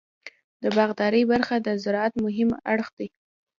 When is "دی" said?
2.97-3.07